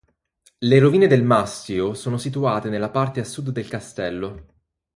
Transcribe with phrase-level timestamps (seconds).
[0.61, 4.47] Le rovine del mastio sono situate nella parte a sud del castello.